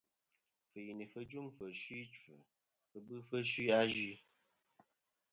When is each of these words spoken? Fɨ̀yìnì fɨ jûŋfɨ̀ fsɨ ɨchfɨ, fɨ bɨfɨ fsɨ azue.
Fɨ̀yìnì 0.69 1.05
fɨ 1.11 1.19
jûŋfɨ̀ 1.29 1.65
fsɨ 1.77 1.93
ɨchfɨ, 2.03 2.35
fɨ 2.89 2.97
bɨfɨ 3.07 3.37
fsɨ 3.47 3.63
azue. 3.79 4.15